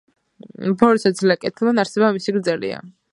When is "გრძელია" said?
2.39-2.81